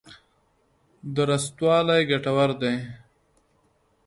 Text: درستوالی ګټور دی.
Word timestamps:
درستوالی 1.15 2.01
ګټور 2.09 2.49
دی. 2.61 2.75